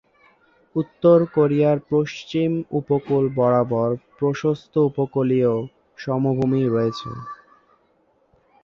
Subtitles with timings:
[0.75, 5.51] উত্তর কোরিয়ার পশ্চিম উপকূল বরাবর প্রশস্ত উপকূলীয়
[5.97, 7.09] সমভূমি রয়েছে।